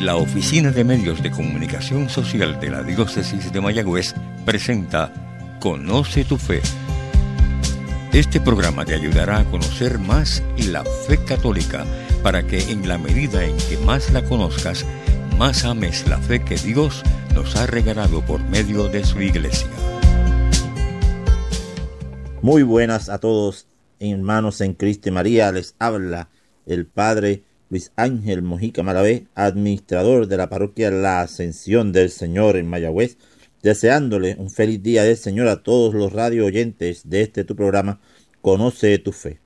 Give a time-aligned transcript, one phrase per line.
[0.00, 4.14] La Oficina de Medios de Comunicación Social de la Diócesis de Mayagüez
[4.46, 5.12] presenta
[5.60, 6.62] Conoce tu Fe.
[8.10, 11.84] Este programa te ayudará a conocer más la fe católica
[12.22, 14.86] para que en la medida en que más la conozcas,
[15.36, 17.02] más ames la fe que Dios
[17.34, 19.68] nos ha regalado por medio de su iglesia.
[22.40, 23.66] Muy buenas a todos,
[23.98, 25.52] hermanos en Cristo y María.
[25.52, 26.30] Les habla
[26.64, 32.68] el Padre Luis Ángel Mojica Malavé, administrador de la parroquia La Ascensión del Señor en
[32.68, 33.16] Mayagüez,
[33.62, 38.00] deseándole un feliz día del Señor a todos los radio oyentes de este tu programa
[38.42, 39.38] Conoce tu Fe.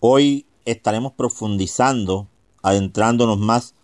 [0.00, 2.26] Hoy estaremos profundizando,
[2.62, 3.74] adentrándonos más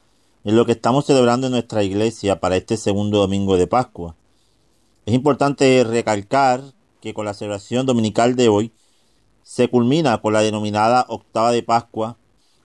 [0.43, 4.17] en lo que estamos celebrando en nuestra iglesia para este segundo domingo de Pascua.
[5.07, 6.65] Es importante recalcar
[7.01, 8.73] que con la celebración dominical de hoy
[9.45, 12.19] se culmina con la denominada octava de Pascua,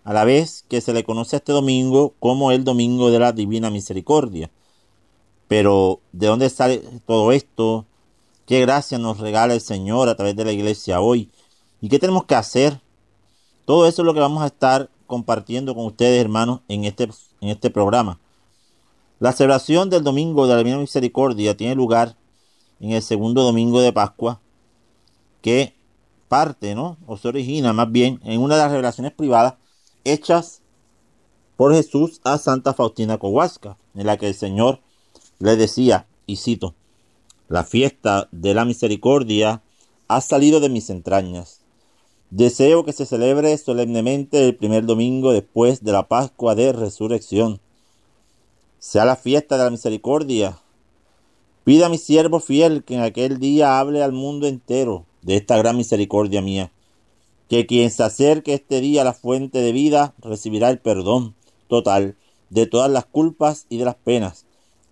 [0.03, 3.31] a la vez que se le conoce a este domingo como el Domingo de la
[3.31, 4.51] Divina Misericordia.
[5.47, 7.85] Pero, ¿de dónde sale todo esto?
[8.45, 11.29] ¿Qué gracia nos regala el Señor a través de la iglesia hoy?
[11.79, 12.81] ¿Y qué tenemos que hacer?
[13.65, 17.49] Todo eso es lo que vamos a estar compartiendo con ustedes, hermanos, en este, en
[17.49, 18.19] este programa.
[19.19, 22.17] La celebración del Domingo de la Divina Misericordia tiene lugar
[22.81, 24.41] en el segundo domingo de Pascua,
[25.41, 25.73] que
[26.27, 26.97] parte, ¿no?
[27.05, 29.53] O se origina más bien en una de las revelaciones privadas
[30.03, 30.61] hechas
[31.55, 34.79] por Jesús a Santa Faustina Kowalska, en la que el Señor
[35.39, 36.73] le decía, y cito,
[37.47, 39.61] la fiesta de la misericordia
[40.07, 41.61] ha salido de mis entrañas.
[42.31, 47.59] Deseo que se celebre solemnemente el primer domingo después de la Pascua de Resurrección.
[48.79, 50.59] Sea la fiesta de la misericordia.
[51.63, 55.57] Pida a mi siervo fiel que en aquel día hable al mundo entero de esta
[55.57, 56.72] gran misericordia mía
[57.53, 61.35] que quien se acerque este día a la fuente de vida recibirá el perdón
[61.67, 62.15] total
[62.49, 64.47] de todas las culpas y de las penas.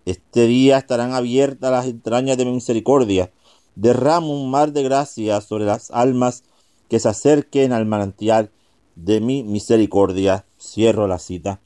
[0.05, 3.31] Este día estarán abiertas las entrañas de mi misericordia.
[3.73, 6.43] Derramo un mar de gracia sobre las almas
[6.87, 8.51] que se acerquen al manantial
[8.95, 10.45] de mi misericordia.
[10.59, 11.59] Cierro la cita.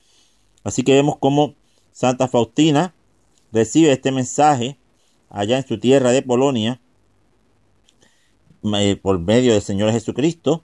[0.63, 1.55] Así que vemos cómo
[1.91, 2.95] Santa Faustina
[3.51, 4.78] recibe este mensaje
[5.29, 6.79] allá en su tierra de Polonia
[8.63, 10.63] eh, por medio del Señor Jesucristo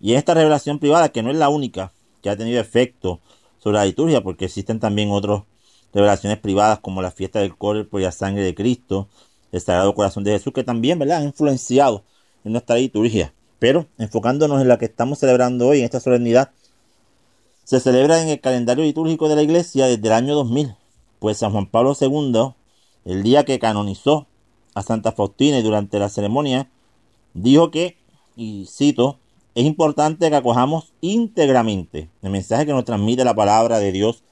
[0.00, 1.92] y esta revelación privada, que no es la única
[2.22, 3.20] que ha tenido efecto
[3.58, 5.42] sobre la liturgia, porque existen también otras
[5.92, 9.08] revelaciones privadas como la fiesta del cuerpo y la sangre de Cristo,
[9.52, 11.18] el Sagrado Corazón de Jesús, que también ¿verdad?
[11.18, 12.04] han influenciado
[12.44, 13.32] en nuestra liturgia.
[13.58, 16.50] Pero enfocándonos en la que estamos celebrando hoy, en esta solemnidad,
[17.64, 20.74] se celebra en el calendario litúrgico de la Iglesia desde el año 2000,
[21.18, 22.54] pues San Juan Pablo II,
[23.04, 24.26] el día que canonizó
[24.74, 26.70] a Santa Faustina y durante la ceremonia,
[27.34, 27.96] dijo que,
[28.36, 29.18] y cito,
[29.58, 34.22] es importante que acojamos íntegramente el mensaje que nos transmite la palabra de Dios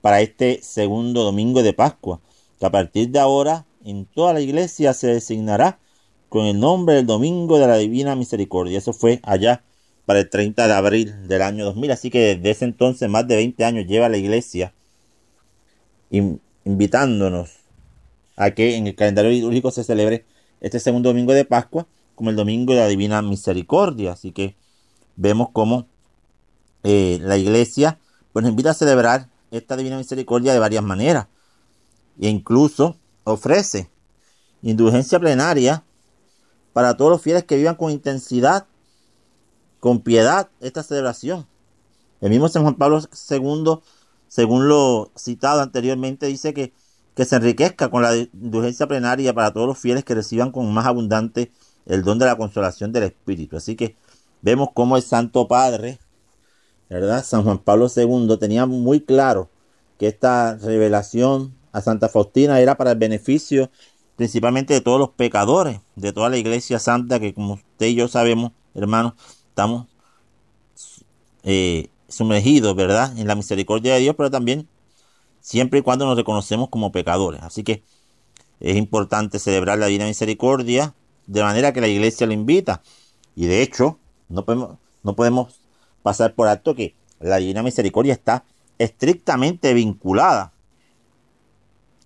[0.00, 2.20] para este segundo domingo de Pascua,
[2.60, 5.80] que a partir de ahora en toda la iglesia se designará
[6.28, 8.78] con el nombre del Domingo de la Divina Misericordia.
[8.78, 9.64] Eso fue allá
[10.06, 13.34] para el 30 de abril del año 2000, así que desde ese entonces más de
[13.34, 14.72] 20 años lleva la iglesia
[16.64, 17.56] invitándonos
[18.36, 20.26] a que en el calendario litúrgico se celebre
[20.60, 24.12] este segundo domingo de Pascua como el domingo de la Divina Misericordia.
[24.12, 24.59] Así que
[25.20, 25.86] vemos cómo
[26.82, 27.98] eh, la iglesia
[28.32, 31.26] pues, nos invita a celebrar esta Divina Misericordia de varias maneras.
[32.18, 33.90] E incluso ofrece
[34.62, 35.84] indulgencia plenaria
[36.72, 38.66] para todos los fieles que vivan con intensidad,
[39.78, 41.46] con piedad, esta celebración.
[42.20, 43.80] El mismo San Juan Pablo II,
[44.28, 46.72] según lo citado anteriormente, dice que,
[47.14, 50.86] que se enriquezca con la indulgencia plenaria para todos los fieles que reciban con más
[50.86, 51.50] abundante
[51.86, 53.56] el don de la consolación del Espíritu.
[53.56, 53.96] Así que
[54.42, 55.98] vemos cómo el Santo Padre,
[56.88, 57.24] ¿verdad?
[57.24, 59.50] San Juan Pablo II tenía muy claro
[59.98, 63.70] que esta revelación a Santa Faustina era para el beneficio
[64.16, 68.06] principalmente de todos los pecadores, de toda la iglesia santa que como usted y yo
[68.06, 69.14] sabemos, hermanos,
[69.48, 69.86] estamos
[71.42, 73.16] eh, sumergidos, ¿verdad?
[73.18, 74.68] En la misericordia de Dios, pero también
[75.40, 77.40] siempre y cuando nos reconocemos como pecadores.
[77.42, 77.82] Así que
[78.60, 80.94] es importante celebrar la Divina Misericordia
[81.26, 82.82] de manera que la iglesia lo invita.
[83.34, 83.99] Y de hecho,
[84.30, 85.60] no podemos, no podemos
[86.02, 88.44] pasar por alto que la Divina Misericordia está
[88.78, 90.52] estrictamente vinculada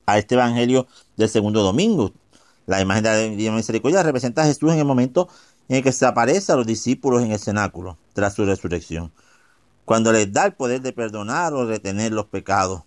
[0.07, 0.87] a este Evangelio
[1.17, 2.13] del segundo domingo.
[2.67, 5.29] La imagen de la Divina Misericordia representa a Jesús en el momento
[5.69, 9.13] en el que se aparece a los discípulos en el cenáculo tras su resurrección,
[9.85, 12.83] cuando les da el poder de perdonar o retener los pecados,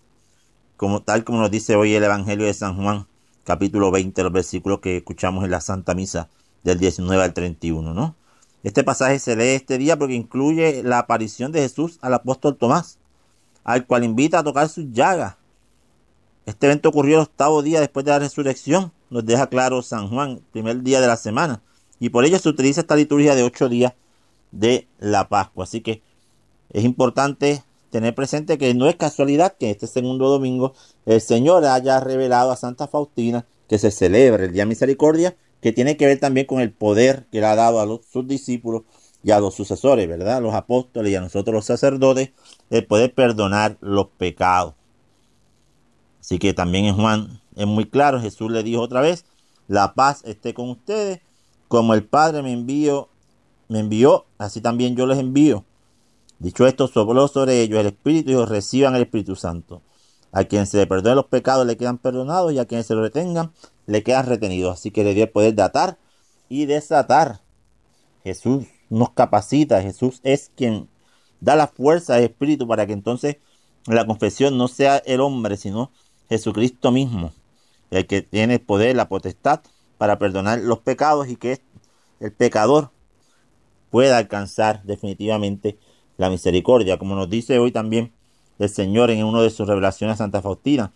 [0.76, 3.06] como tal como nos dice hoy el Evangelio de San Juan,
[3.44, 6.28] capítulo 20, los versículos que escuchamos en la Santa Misa
[6.62, 8.14] del 19 al 31, ¿no?
[8.62, 12.98] Este pasaje se lee este día porque incluye la aparición de Jesús al apóstol Tomás,
[13.64, 15.36] al cual invita a tocar sus llagas.
[16.46, 20.40] Este evento ocurrió el octavo día después de la resurrección, nos deja claro San Juan,
[20.52, 21.62] primer día de la semana.
[22.00, 23.92] Y por ello se utiliza esta liturgia de ocho días
[24.50, 25.64] de la Pascua.
[25.64, 26.02] Así que
[26.70, 30.74] es importante tener presente que no es casualidad que este segundo domingo
[31.06, 35.72] el Señor haya revelado a Santa Faustina que se celebre el Día de Misericordia, que
[35.72, 38.82] tiene que ver también con el poder que le ha dado a los, sus discípulos
[39.22, 40.40] y a los sucesores, ¿verdad?
[40.40, 42.30] Los apóstoles y a nosotros los sacerdotes,
[42.70, 44.74] el poder perdonar los pecados.
[46.20, 49.24] Así que también en Juan es muy claro, Jesús le dijo otra vez,
[49.66, 51.20] la paz esté con ustedes,
[51.66, 53.08] como el Padre me envió,
[53.68, 55.64] me envió, así también yo les envío.
[56.38, 59.82] Dicho esto, sopló sobre ellos el Espíritu y ellos reciban el Espíritu Santo.
[60.30, 63.02] A quien se le perdone los pecados le quedan perdonados y a quien se lo
[63.02, 63.50] retengan
[63.88, 64.74] le quedan retenidos.
[64.78, 65.98] Así que le dio el poder de atar
[66.48, 67.40] y desatar.
[68.22, 70.88] Jesús nos capacita, Jesús es quien
[71.40, 73.36] da la fuerza al Espíritu para que entonces
[73.86, 75.90] la confesión no sea el hombre, sino
[76.28, 77.32] Jesucristo mismo,
[77.90, 79.60] el que tiene el poder, la potestad
[79.96, 81.60] para perdonar los pecados y que
[82.20, 82.90] el pecador
[83.90, 85.78] pueda alcanzar definitivamente
[86.18, 88.12] la misericordia, como nos dice hoy también
[88.58, 90.92] el Señor en una de sus revelaciones a Santa Faustina,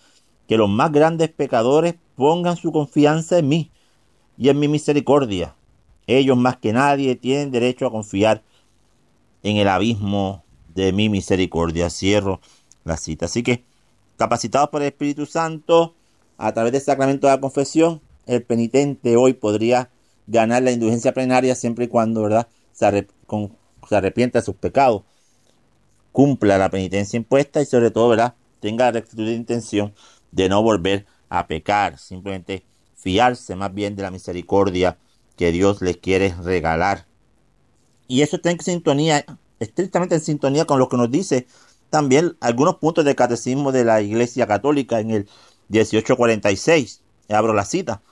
[0.48, 3.72] que los más grandes pecadores pongan su confianza en mí
[4.38, 5.56] y en mi misericordia.
[6.06, 8.44] Ellos más que nadie tienen derecho a confiar
[9.42, 11.90] en el abismo de mi misericordia.
[11.90, 12.40] Cierro
[12.84, 13.26] la cita.
[13.26, 13.64] Así que,
[14.18, 15.96] capacitados por el Espíritu Santo,
[16.38, 19.90] a través del sacramento de la confesión, el penitente hoy podría
[20.28, 22.46] ganar la indulgencia plenaria siempre y cuando ¿verdad?
[22.72, 23.08] Se,
[23.88, 25.02] se arrepienta de sus pecados
[26.12, 28.34] cumpla la penitencia impuesta y sobre todo, ¿verdad?
[28.60, 29.92] Tenga la rectitud de intención
[30.30, 32.64] de no volver a pecar, simplemente
[32.94, 34.98] fiarse más bien de la misericordia
[35.36, 37.06] que Dios les quiere regalar.
[38.06, 39.24] Y eso está en sintonía,
[39.58, 41.46] estrictamente en sintonía con lo que nos dice
[41.90, 45.28] también algunos puntos del catecismo de la Iglesia Católica en el
[45.68, 47.02] 1846.
[47.28, 48.02] Abro la cita.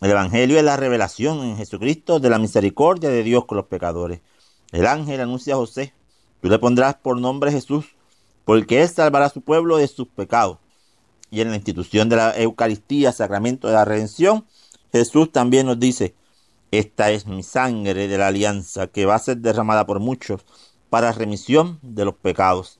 [0.00, 4.20] El Evangelio es la revelación en Jesucristo de la misericordia de Dios con los pecadores.
[4.72, 5.92] El ángel anuncia a José
[6.40, 7.84] Tú le pondrás por nombre Jesús,
[8.44, 10.58] porque Él salvará a su pueblo de sus pecados.
[11.30, 14.46] Y en la institución de la Eucaristía, sacramento de la redención,
[14.92, 16.14] Jesús también nos dice,
[16.70, 20.42] esta es mi sangre de la alianza que va a ser derramada por muchos
[20.88, 22.78] para remisión de los pecados.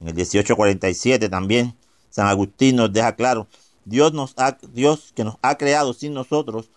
[0.00, 1.76] En el 1847 también
[2.10, 3.48] San Agustín nos deja claro,
[3.84, 6.70] Dios, nos ha, Dios que nos ha creado sin nosotros,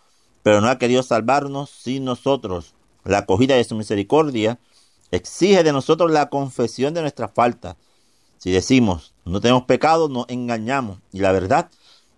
[0.43, 2.73] pero no ha querido salvarnos sin nosotros.
[3.03, 4.59] La acogida de su misericordia
[5.11, 7.75] exige de nosotros la confesión de nuestras faltas.
[8.37, 11.69] Si decimos no tenemos pecado, nos engañamos y la verdad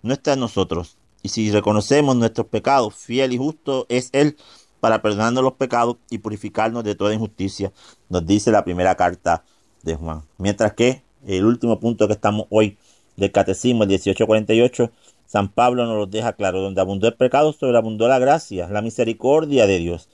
[0.03, 0.97] no está en nosotros.
[1.23, 4.37] Y si reconocemos nuestros pecados, fiel y justo es Él
[4.79, 7.73] para perdonarnos los pecados y purificarnos de toda injusticia,
[8.09, 9.43] nos dice la primera carta
[9.83, 10.23] de Juan.
[10.37, 12.77] Mientras que el último punto que estamos hoy
[13.17, 14.91] del Catecismo, el 1848,
[15.25, 19.67] San Pablo nos lo deja claro, donde abundó el pecado, sobreabundó la gracia, la misericordia
[19.67, 20.09] de Dios.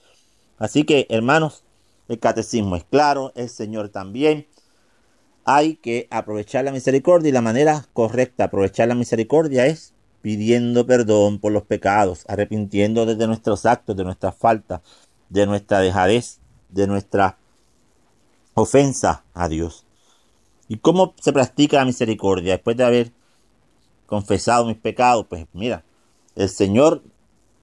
[0.58, 1.62] Así que, hermanos,
[2.08, 4.46] el catecismo es claro, el Señor también.
[5.48, 10.86] Hay que aprovechar la misericordia y la manera correcta de aprovechar la misericordia es pidiendo
[10.86, 14.80] perdón por los pecados, arrepintiendo de nuestros actos, de nuestras faltas,
[15.28, 17.38] de nuestra dejadez, de nuestra
[18.54, 19.86] ofensa a Dios.
[20.66, 23.12] ¿Y cómo se practica la misericordia después de haber
[24.06, 25.26] confesado mis pecados?
[25.28, 25.84] Pues mira,
[26.34, 27.04] el Señor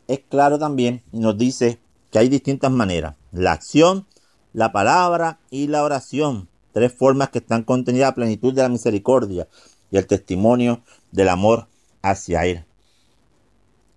[0.08, 1.80] es claro también y nos dice
[2.12, 3.18] que hay distintas maneras.
[3.34, 4.08] La acción,
[4.54, 6.48] la palabra y la oración.
[6.74, 9.48] Tres formas que están contenidas a plenitud de la misericordia
[9.92, 11.68] y el testimonio del amor
[12.02, 12.66] hacia Él.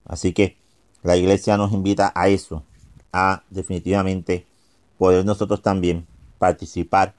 [0.04, 0.56] Así que
[1.02, 2.62] la iglesia nos invita a eso,
[3.12, 4.46] a definitivamente
[4.98, 6.06] poder nosotros también
[6.38, 7.14] participar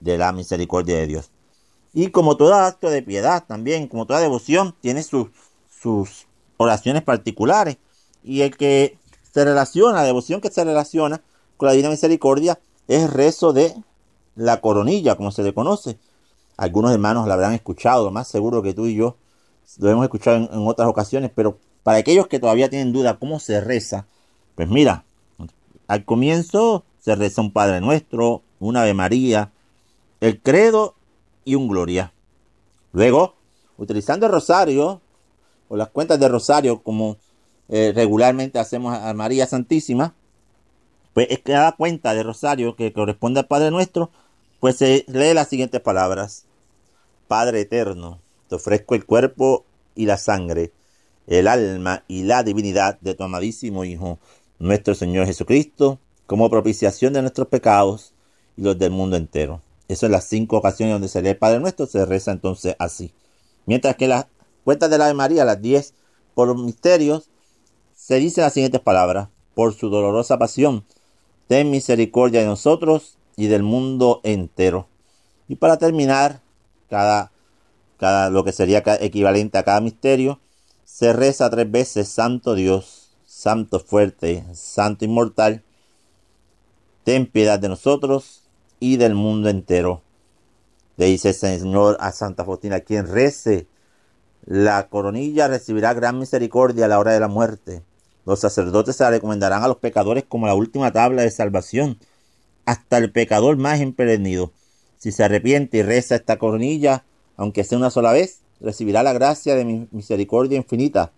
[0.00, 1.30] de la misericordia de Dios.
[1.92, 5.28] Y como todo acto de piedad también, como toda devoción, tiene sus,
[5.68, 6.26] sus
[6.56, 7.76] oraciones particulares.
[8.24, 8.98] Y el que
[9.32, 11.20] se relaciona, la devoción que se relaciona
[11.56, 13.74] con la divina misericordia, es rezo de
[14.34, 15.98] la coronilla, como se le conoce.
[16.56, 19.16] Algunos hermanos la habrán escuchado, más seguro que tú y yo
[19.78, 23.60] lo hemos escuchado en, otras ocasiones, pero para aquellos que todavía tienen duda cómo se
[23.60, 24.06] reza,
[24.54, 25.04] pues mira,
[25.86, 29.50] al comienzo se reza un Padre Nuestro, un Ave María,
[30.20, 30.94] el Credo
[31.44, 32.12] y un Gloria.
[32.92, 33.34] Luego,
[33.78, 35.00] utilizando el rosario
[35.68, 37.16] o las cuentas de rosario como
[37.68, 40.14] eh, regularmente hacemos a María Santísima,
[41.14, 44.10] pues es cada cuenta de rosario que corresponde al Padre Nuestro,
[44.62, 46.44] pues se lee las siguientes palabras.
[47.26, 49.64] Padre eterno, te ofrezco el cuerpo
[49.96, 50.70] y la sangre,
[51.26, 54.20] el alma y la divinidad de tu amadísimo Hijo,
[54.60, 58.14] nuestro Señor Jesucristo, como propiciación de nuestros pecados
[58.56, 59.60] y los del mundo entero.
[59.88, 63.12] Eso es las cinco ocasiones donde se lee el Padre Nuestro, se reza entonces así.
[63.66, 64.26] Mientras que las
[64.62, 65.92] cuentas del Ave María, las diez
[66.34, 67.30] por los misterios,
[67.96, 69.26] se dicen las siguientes palabras.
[69.56, 70.84] Por su dolorosa pasión,
[71.48, 74.88] ten misericordia de nosotros y del mundo entero.
[75.48, 76.40] Y para terminar,
[76.88, 77.32] cada,
[77.98, 80.40] cada, lo que sería equivalente a cada misterio,
[80.84, 85.62] se reza tres veces Santo Dios, Santo fuerte, Santo inmortal,
[87.04, 88.42] ten piedad de nosotros
[88.78, 90.02] y del mundo entero.
[90.96, 93.66] Le dice el Señor a Santa Faustina, quien rece
[94.44, 97.82] la coronilla recibirá gran misericordia a la hora de la muerte.
[98.24, 101.98] Los sacerdotes se la recomendarán a los pecadores como la última tabla de salvación,
[102.64, 104.52] hasta el pecador más empedernido.
[104.98, 107.04] Si se arrepiente y reza esta coronilla,
[107.36, 111.12] aunque sea una sola vez, recibirá la gracia de mi misericordia infinita.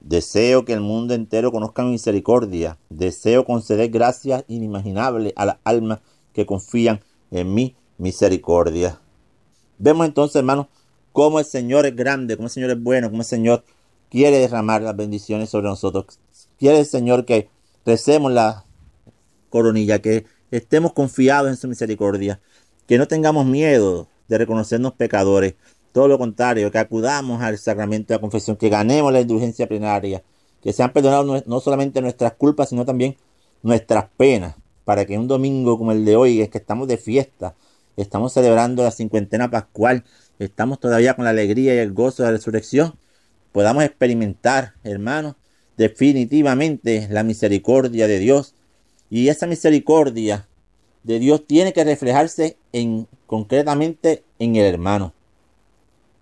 [0.00, 2.78] Deseo que el mundo entero conozca mi misericordia.
[2.88, 6.00] Deseo conceder gracias inimaginables a las almas
[6.32, 9.00] que confían en mi misericordia.
[9.78, 10.66] Vemos entonces, hermanos,
[11.12, 13.64] cómo el Señor es grande, cómo el Señor es bueno, cómo el Señor
[14.08, 16.18] quiere derramar las bendiciones sobre nosotros.
[16.58, 17.48] Quiere el Señor que
[17.84, 18.64] recemos la
[19.50, 22.40] coronilla, que estemos confiados en su misericordia,
[22.86, 25.54] que no tengamos miedo de reconocernos pecadores.
[25.92, 30.22] Todo lo contrario, que acudamos al sacramento de la confesión, que ganemos la indulgencia plenaria,
[30.62, 33.16] que sean perdonados no solamente nuestras culpas, sino también
[33.62, 37.54] nuestras penas, para que un domingo como el de hoy, es que estamos de fiesta,
[37.96, 40.04] estamos celebrando la cincuentena pascual,
[40.38, 42.94] estamos todavía con la alegría y el gozo de la resurrección,
[43.52, 45.34] podamos experimentar, hermanos,
[45.76, 48.54] definitivamente la misericordia de Dios.
[49.10, 50.46] Y esa misericordia
[51.02, 55.14] de Dios tiene que reflejarse en concretamente en el hermano.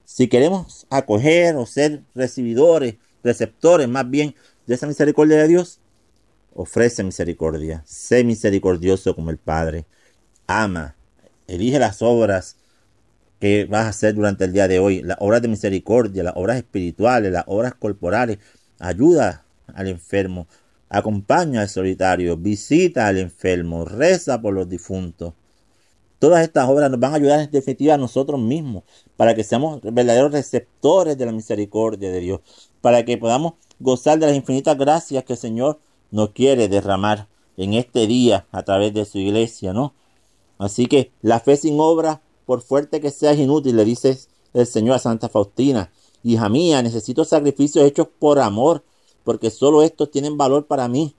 [0.05, 4.35] Si queremos acoger o ser recibidores, receptores más bien
[4.67, 5.81] de esa misericordia de Dios,
[6.55, 7.83] ofrece misericordia.
[7.87, 9.85] Sé misericordioso como el Padre.
[10.47, 10.95] Ama,
[11.47, 12.57] elige las obras
[13.41, 16.57] que vas a hacer durante el día de hoy, las obras de misericordia, las obras
[16.57, 18.39] espirituales, las obras corporales.
[18.79, 20.47] Ayuda al enfermo,
[20.89, 25.35] acompaña al solitario, visita al enfermo, reza por los difuntos.
[26.19, 28.85] Todas estas obras nos van a ayudar en definitiva a nosotros mismos,
[29.17, 32.41] para que seamos verdaderos receptores de la misericordia de Dios,
[32.81, 35.79] para que podamos gozar de las infinitas gracias que el Señor
[36.11, 39.95] nos quiere derramar en este día a través de su iglesia, ¿no?
[40.59, 44.19] Así que la fe sin obra, por fuerte que sea, es inútil, le dice
[44.55, 45.91] el Señor a Santa Faustina.
[46.23, 48.83] Hija mía, necesito sacrificios hechos por amor,
[49.27, 51.17] porque solo estos tienen valor para mí.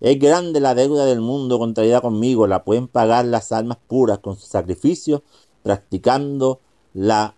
[0.00, 4.36] Es grande la deuda del mundo contraída conmigo, la pueden pagar las almas puras con
[4.36, 5.24] su sacrificio,
[5.64, 6.60] practicando
[6.94, 7.34] la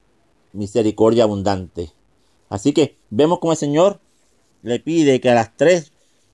[0.52, 1.90] misericordia abundante.
[2.50, 3.98] Así que vemos como el Señor
[4.62, 5.90] le pide que a las 3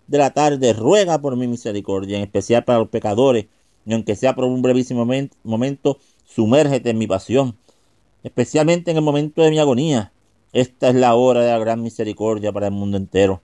[0.08, 3.46] de la tarde ruega por mi misericordia, en especial para los pecadores,
[3.86, 5.06] y aunque sea por un brevísimo
[5.44, 7.56] momento, sumérgete en mi pasión,
[8.24, 10.12] especialmente en el momento de mi agonía.
[10.52, 13.40] Esta es la hora de la gran misericordia para el mundo entero.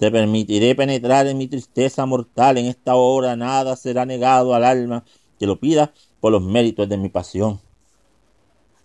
[0.00, 2.56] Te permitiré penetrar en mi tristeza mortal.
[2.56, 5.04] En esta hora nada será negado al alma
[5.38, 7.60] que lo pida por los méritos de mi pasión.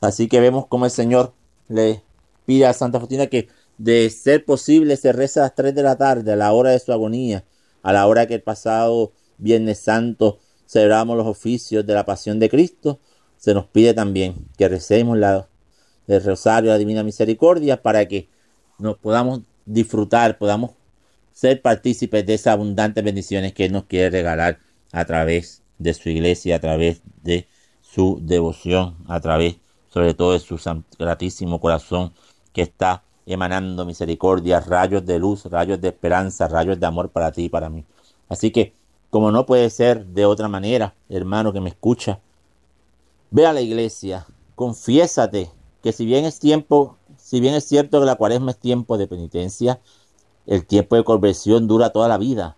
[0.01, 1.33] Así que vemos como el Señor
[1.69, 2.03] le
[2.45, 5.95] pide a Santa Faustina que de ser posible se reza a las 3 de la
[5.95, 7.45] tarde, a la hora de su agonía,
[7.81, 12.49] a la hora que el pasado Viernes Santo celebramos los oficios de la pasión de
[12.49, 12.99] Cristo,
[13.37, 15.47] se nos pide también que recemos la,
[16.07, 18.27] el rosario de la Divina Misericordia para que
[18.79, 20.71] nos podamos disfrutar, podamos
[21.35, 24.59] ser partícipes de esas abundantes bendiciones que Él nos quiere regalar
[24.93, 27.45] a través de su iglesia, a través de
[27.81, 29.57] su devoción, a través
[29.89, 30.57] sobre todo de su
[30.97, 32.13] gratísimo corazón
[32.53, 37.43] que está emanando misericordia, rayos de luz, rayos de esperanza, rayos de amor para ti
[37.43, 37.83] y para mí.
[38.29, 38.73] Así que
[39.09, 42.19] como no puede ser de otra manera, hermano que me escucha.
[43.31, 44.25] Ve a la iglesia,
[44.55, 45.51] confiésate
[45.83, 49.07] que si bien es tiempo, si bien es cierto que la cuaresma es tiempo de
[49.07, 49.81] penitencia,
[50.47, 52.57] el tiempo de conversión dura toda la vida.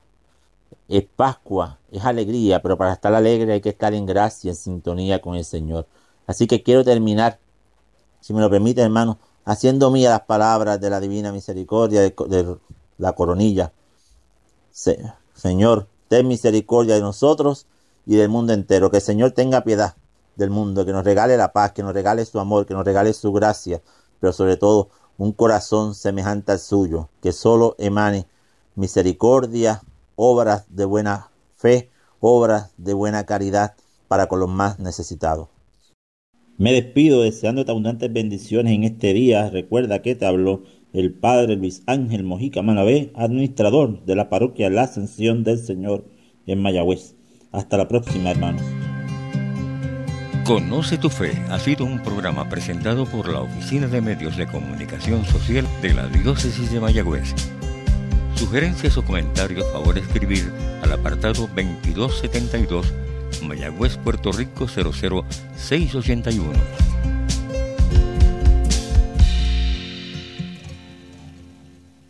[0.87, 5.21] Es Pascua, es alegría, pero para estar alegre hay que estar en gracia, en sintonía
[5.21, 5.87] con el Señor.
[6.25, 7.39] Así que quiero terminar,
[8.19, 12.57] si me lo permite, hermano, haciendo mía las palabras de la divina misericordia de,
[12.97, 13.71] la coronilla.
[14.71, 17.65] Señor, ten misericordia de nosotros
[18.05, 18.91] y del mundo entero.
[18.91, 19.95] Que el Señor tenga piedad
[20.35, 23.13] del mundo, que nos regale la paz, que nos regale su amor, que nos regale
[23.13, 23.81] su gracia,
[24.19, 28.25] pero sobre todo un corazón semejante al suyo, que solo emane
[28.75, 29.81] misericordia,
[30.15, 33.75] obras de buena fe, obras de buena caridad
[34.07, 35.49] para con los más necesitados.
[36.57, 39.49] Me despido deseándote abundantes bendiciones en este día.
[39.49, 44.83] Recuerda que te habló el Padre Luis Ángel Mojica Manabé, administrador de la parroquia La
[44.83, 46.05] Ascensión del Señor
[46.47, 47.15] en Mayagüez.
[47.51, 48.63] Hasta la próxima, hermanos.
[50.47, 55.25] Conoce tu Fe ha sido un programa presentado por la Oficina de Medios de Comunicación
[55.25, 57.35] Social de la Diócesis de Mayagüez.
[58.35, 60.49] Sugerencias o comentarios, favor escribir
[60.81, 62.93] al apartado 2272
[63.43, 66.53] Mayagüez, Puerto Rico 00681